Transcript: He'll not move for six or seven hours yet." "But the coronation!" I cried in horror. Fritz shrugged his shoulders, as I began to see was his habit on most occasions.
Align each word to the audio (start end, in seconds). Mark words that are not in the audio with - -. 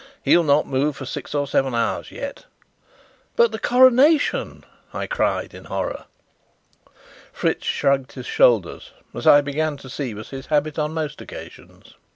He'll 0.23 0.41
not 0.41 0.65
move 0.65 0.95
for 0.95 1.05
six 1.05 1.35
or 1.35 1.45
seven 1.45 1.75
hours 1.75 2.09
yet." 2.09 2.45
"But 3.35 3.51
the 3.51 3.59
coronation!" 3.59 4.63
I 4.95 5.05
cried 5.05 5.53
in 5.53 5.65
horror. 5.65 6.05
Fritz 7.31 7.67
shrugged 7.67 8.13
his 8.13 8.25
shoulders, 8.25 8.93
as 9.13 9.27
I 9.27 9.41
began 9.41 9.77
to 9.77 9.91
see 9.91 10.15
was 10.15 10.31
his 10.31 10.47
habit 10.47 10.79
on 10.79 10.91
most 10.95 11.21
occasions. 11.21 11.93